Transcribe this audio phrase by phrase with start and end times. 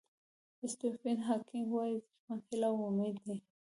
[0.71, 3.37] سټیفن هاکینګ وایي ژوند هیله او امید دی.